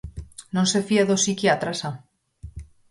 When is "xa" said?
1.81-1.91